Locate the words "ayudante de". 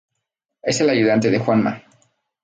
0.89-1.37